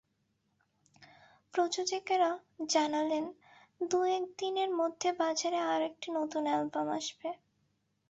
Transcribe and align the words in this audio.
প্রযোজকেরা 1.53 2.29
জানালেন, 2.69 3.25
দু-এক 3.81 4.23
দিনের 4.37 4.69
মধ্যে 4.79 5.09
বাজারে 5.19 5.59
আরও 5.71 5.87
কিছু 5.91 6.09
নতুন 6.19 6.43
অ্যালবাম 6.47 6.87
আসবে। 6.97 7.29